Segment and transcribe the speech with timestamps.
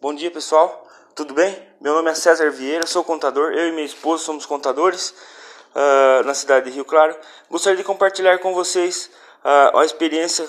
[0.00, 1.60] Bom dia pessoal, tudo bem?
[1.80, 5.12] Meu nome é César Vieira, sou contador, eu e minha esposa somos contadores
[5.74, 7.18] uh, na cidade de Rio Claro.
[7.50, 9.10] Gostaria de compartilhar com vocês
[9.44, 10.46] uh, a experiência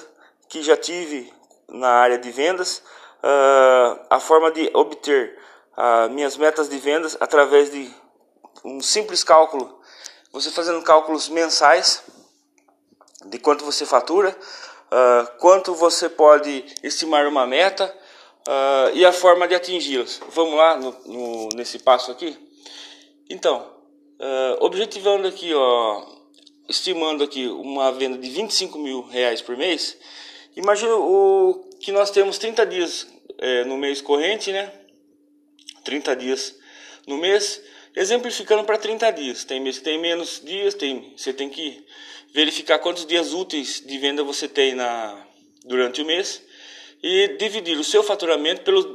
[0.48, 1.34] que já tive
[1.68, 2.84] na área de vendas,
[3.24, 5.36] uh, a forma de obter
[6.12, 7.92] minhas metas de vendas através de
[8.64, 9.82] um simples cálculo.
[10.32, 12.04] Você fazendo cálculos mensais
[13.26, 14.38] de quanto você fatura,
[15.40, 17.92] quanto você pode estimar uma meta
[18.50, 20.20] uh, e a forma de atingi-las.
[20.30, 22.36] Vamos lá no, no, nesse passo aqui?
[23.30, 23.60] Então,
[24.20, 26.06] uh, objetivando aqui, ó,
[26.68, 29.98] estimando aqui uma venda de 25 mil reais por mês,
[30.56, 34.72] imagina o que nós temos 30 dias é, no mês corrente, né?
[35.86, 36.56] 30 dias
[37.08, 37.62] no mês,
[37.96, 39.46] exemplificando para 30 dias.
[39.46, 41.86] Tem mês que tem menos dias, tem, você tem que
[42.34, 45.26] verificar quantos dias úteis de venda você tem na,
[45.64, 46.42] durante o mês
[47.02, 48.86] e dividir o seu faturamento pelos,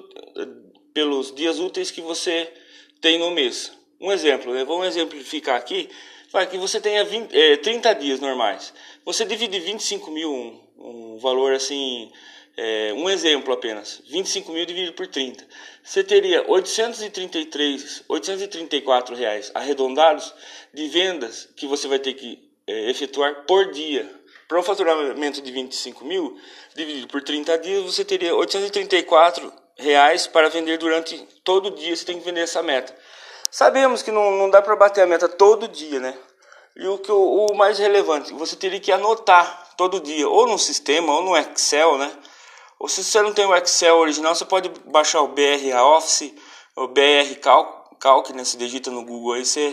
[0.92, 2.52] pelos dias úteis que você
[3.00, 3.72] tem no mês.
[4.00, 4.64] Um exemplo, né?
[4.64, 5.88] vamos exemplificar aqui,
[6.30, 8.72] vai que você tenha 20, é, 30 dias normais.
[9.04, 12.10] Você divide 25 mil, um, um valor assim,
[12.56, 15.46] é, um exemplo apenas, 25 mil dividido por 30.
[15.82, 20.32] Você teria 833, 834 reais arredondados
[20.72, 24.08] de vendas que você vai ter que é, efetuar por dia.
[24.46, 26.38] Para um faturamento de 25 mil,
[26.74, 31.96] dividido por 30 dias, você teria 834 reais para vender durante todo dia.
[31.96, 32.94] Você tem que vender essa meta.
[33.50, 36.14] Sabemos que não, não dá para bater a meta todo dia, né?
[36.76, 40.58] E o, que, o, o mais relevante, você teria que anotar todo dia, ou no
[40.58, 42.12] sistema, ou no Excel, né?
[42.78, 46.34] Ou se você não tem o Excel original, você pode baixar o BR Office,
[46.76, 48.44] o BR Calc, Calc né?
[48.44, 49.72] Se digita no Google aí, você,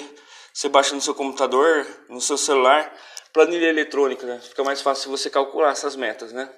[0.54, 2.94] você baixa no seu computador, no seu celular
[3.34, 4.40] planilha eletrônica, né?
[4.42, 6.50] Fica mais fácil você calcular essas metas, né?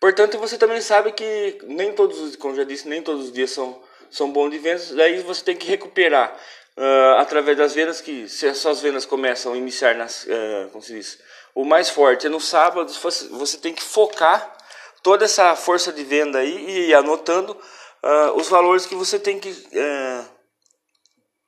[0.00, 3.82] Portanto, você também sabe que nem todos, como já disse, nem todos os dias são,
[4.10, 4.90] são bons de vendas.
[4.90, 6.38] Daí você tem que recuperar
[6.76, 10.82] uh, através das vendas que se as suas vendas começam a iniciar nas, uh, como
[10.82, 11.18] se diz,
[11.54, 12.92] o mais forte é no sábado.
[12.92, 14.56] Você tem que focar
[15.02, 19.40] toda essa força de venda aí e ir anotando uh, os valores que você tem
[19.40, 19.52] que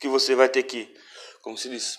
[0.00, 0.92] que você vai ter que,
[1.42, 1.98] como se diz,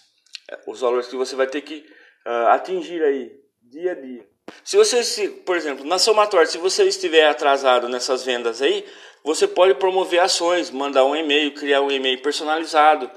[0.68, 1.86] os valores que você vai ter que
[2.26, 3.32] uh, atingir aí
[3.62, 4.26] dia a dia.
[4.64, 8.86] Se você, se, por exemplo, na somatória, se você estiver atrasado nessas vendas aí,
[9.24, 13.10] você pode promover ações, mandar um e-mail, criar um e-mail personalizado,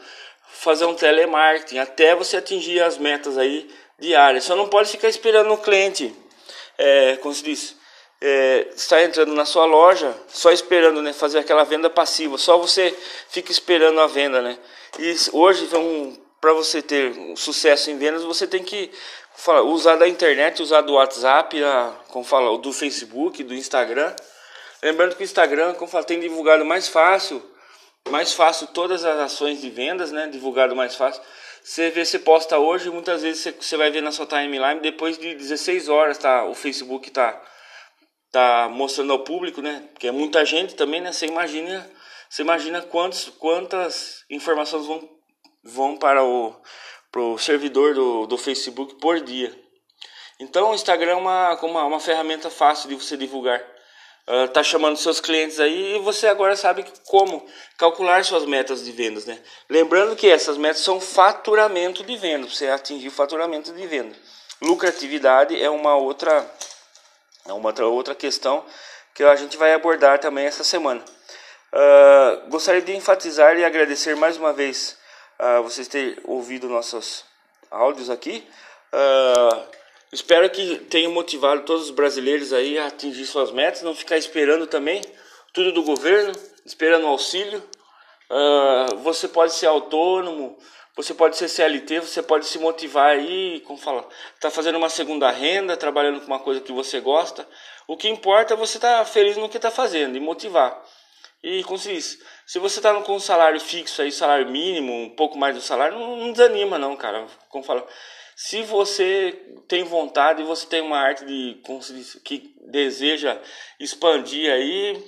[0.49, 3.69] fazer um telemarketing, até você atingir as metas aí
[3.99, 4.45] diárias.
[4.45, 6.15] Só não pode ficar esperando o cliente,
[6.79, 7.77] é, como se diz,
[8.21, 12.39] é, está entrando na sua loja, só esperando né, fazer aquela venda passiva.
[12.39, 12.97] Só você
[13.29, 14.59] fica esperando a venda, né?
[14.99, 18.91] E hoje vão para você ter sucesso em vendas, você tem que
[19.35, 24.15] fala, usar da internet, usar do WhatsApp, a, como fala, do Facebook, do Instagram.
[24.83, 27.43] Lembrando que o Instagram, como fala, tem divulgado mais fácil,
[28.11, 30.27] mais fácil todas as ações de vendas, né?
[30.27, 31.23] Divulgado mais fácil.
[31.63, 35.17] Você vê, você posta hoje, muitas vezes você, você vai ver na sua timeline, depois
[35.17, 36.45] de 16 horas, tá?
[36.45, 37.43] O Facebook tá,
[38.31, 39.89] tá mostrando ao público, né?
[39.99, 41.11] Que é muita gente também, né?
[41.11, 41.91] Você imagina,
[42.29, 45.15] você imagina quantos, quantas informações vão
[45.65, 46.55] vão para o
[47.11, 49.57] pro servidor do, do Facebook por dia.
[50.41, 53.65] Então o Instagram é uma, uma, uma ferramenta fácil de você divulgar.
[54.27, 57.47] Uh, tá chamando seus clientes aí e você agora sabe como
[57.79, 59.39] calcular suas metas de vendas, né?
[59.69, 64.17] Lembrando que essas metas são faturamento de venda, você atingir o faturamento de venda.
[64.63, 66.51] Lucratividade é uma outra
[67.47, 68.65] é uma outra, outra questão
[69.15, 71.05] que a gente vai abordar também essa semana.
[71.73, 74.97] Uh, gostaria de enfatizar e agradecer mais uma vez
[75.41, 77.25] uh, vocês terem ouvido nossos
[77.71, 78.47] áudios aqui.
[78.93, 79.63] Uh,
[80.13, 84.67] espero que tenha motivado todos os brasileiros aí a atingir suas metas, não ficar esperando
[84.67, 85.03] também
[85.53, 86.33] tudo do governo,
[86.65, 87.63] esperando auxílio.
[88.31, 90.59] Uh, você pode ser autônomo,
[90.97, 94.09] você pode ser CLT, você pode se motivar aí, como fala,
[94.41, 97.47] tá fazendo uma segunda renda, trabalhando com uma coisa que você gosta.
[97.87, 100.81] O que importa é você estar tá feliz no que está fazendo e motivar.
[101.45, 105.37] E se diz, se você está com um salário fixo aí, salário mínimo, um pouco
[105.37, 107.27] mais do salário, não, não desanima não, cara.
[107.51, 107.87] Como fala,
[108.35, 111.61] se você tem vontade e você tem uma arte de
[111.93, 113.39] diz, que deseja
[113.79, 115.05] expandir aí,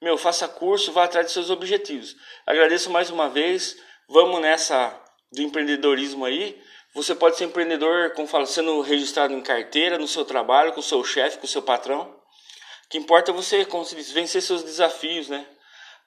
[0.00, 2.14] meu, faça curso, vá atrás de seus objetivos.
[2.46, 3.76] Agradeço mais uma vez.
[4.08, 4.96] Vamos nessa
[5.32, 6.56] do empreendedorismo aí.
[6.94, 10.84] Você pode ser empreendedor, como fala, sendo registrado em carteira, no seu trabalho, com o
[10.84, 12.02] seu chefe, com o seu patrão.
[12.02, 15.44] O que importa é você, como vencer seus desafios, né?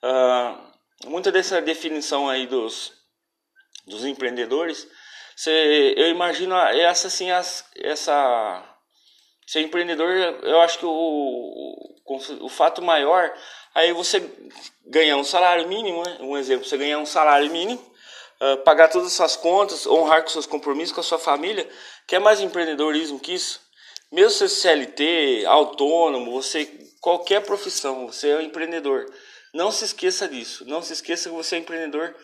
[0.03, 2.91] Uh, muita dessa definição aí dos,
[3.87, 4.87] dos empreendedores,
[5.35, 8.73] cê, eu imagino essa assim, as, essa
[9.45, 10.09] Ser empreendedor,
[10.41, 13.33] eu acho que o, o, o fato maior
[13.75, 14.27] aí você
[14.85, 16.17] ganhar um salário mínimo, né?
[16.21, 17.81] um exemplo, você ganhar um salário mínimo,
[18.41, 21.67] uh, pagar todas as suas contas, honrar com seus compromissos com a sua família,
[22.07, 23.61] que é mais empreendedorismo que isso?
[24.11, 26.65] Mesmo ser CLT, autônomo, você
[27.01, 29.05] qualquer profissão, você é um empreendedor.
[29.53, 30.65] Não se esqueça disso.
[30.65, 32.15] Não se esqueça que você é empreendedor.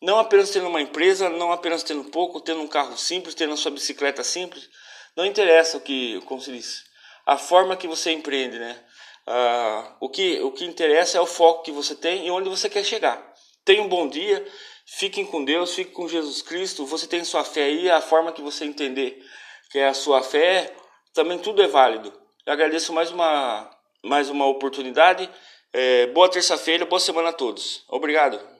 [0.00, 3.56] Não apenas tendo uma empresa, não apenas tendo pouco, tendo um carro simples, tendo a
[3.56, 4.68] sua bicicleta simples.
[5.16, 6.84] Não interessa o que, como se diz,
[7.26, 8.82] a forma que você empreende, né?
[9.26, 12.68] Ah, o, que, o que interessa é o foco que você tem e onde você
[12.68, 13.22] quer chegar.
[13.64, 14.44] Tenha um bom dia,
[14.86, 16.84] fiquem com Deus, fiquem com Jesus Cristo.
[16.86, 19.22] Você tem sua fé aí, a forma que você entender
[19.70, 20.74] que é a sua fé,
[21.14, 22.12] também tudo é válido.
[22.44, 23.70] Eu agradeço mais uma,
[24.02, 25.30] mais uma oportunidade.
[25.72, 27.82] É, boa terça-feira, boa semana a todos.
[27.88, 28.51] Obrigado.